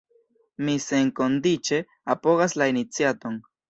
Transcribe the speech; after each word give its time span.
Mi 0.69 0.77
senkondiĉe 0.85 1.81
apogas 2.17 2.61
la 2.61 2.73
iniciaton. 2.77 3.43